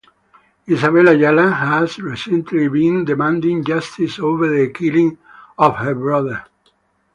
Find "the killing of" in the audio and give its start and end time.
4.49-5.75